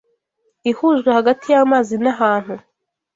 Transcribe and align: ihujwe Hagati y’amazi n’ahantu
ihujwe 0.69 1.09
Hagati 1.17 1.45
y’amazi 1.53 1.95
n’ahantu 2.03 2.53